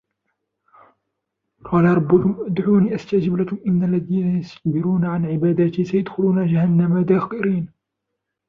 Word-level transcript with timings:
وقال 1.61 1.85
ربكم 1.85 2.45
ادعوني 2.47 2.95
أستجب 2.95 3.35
لكم 3.35 3.59
إن 3.67 3.83
الذين 3.83 4.37
يستكبرون 4.39 5.05
عن 5.05 5.25
عبادتي 5.25 5.83
سيدخلون 5.85 6.47
جهنم 6.47 7.01
داخرين 7.01 7.67